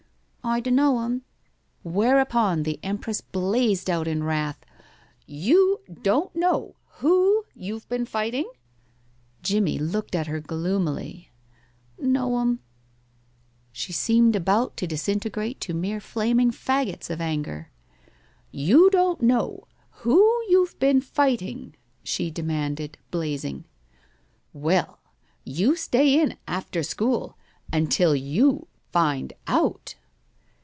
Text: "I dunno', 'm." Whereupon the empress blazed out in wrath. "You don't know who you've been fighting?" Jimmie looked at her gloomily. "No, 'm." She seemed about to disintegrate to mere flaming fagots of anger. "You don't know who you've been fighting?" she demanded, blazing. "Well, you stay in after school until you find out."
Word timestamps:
"I 0.43 0.59
dunno', 0.59 0.97
'm." 0.99 1.21
Whereupon 1.83 2.63
the 2.63 2.79
empress 2.83 3.21
blazed 3.21 3.89
out 3.91 4.07
in 4.07 4.23
wrath. 4.23 4.57
"You 5.27 5.79
don't 6.01 6.35
know 6.35 6.75
who 6.97 7.45
you've 7.53 7.87
been 7.87 8.05
fighting?" 8.07 8.49
Jimmie 9.43 9.77
looked 9.77 10.15
at 10.15 10.25
her 10.27 10.39
gloomily. 10.41 11.29
"No, 11.99 12.37
'm." 12.39 12.59
She 13.71 13.93
seemed 13.93 14.35
about 14.35 14.75
to 14.77 14.87
disintegrate 14.87 15.61
to 15.61 15.75
mere 15.75 16.01
flaming 16.01 16.49
fagots 16.51 17.09
of 17.11 17.21
anger. 17.21 17.69
"You 18.49 18.89
don't 18.89 19.21
know 19.21 19.67
who 20.01 20.43
you've 20.49 20.77
been 20.79 21.01
fighting?" 21.01 21.75
she 22.03 22.31
demanded, 22.31 22.97
blazing. 23.11 23.65
"Well, 24.53 24.99
you 25.45 25.75
stay 25.77 26.19
in 26.19 26.35
after 26.47 26.81
school 26.83 27.37
until 27.71 28.15
you 28.15 28.67
find 28.91 29.31
out." 29.47 29.95